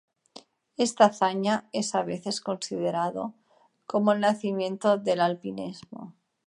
[0.77, 3.35] Esta "hazaña" es a veces considerado
[3.85, 6.15] como el nacimiento del alpinismo.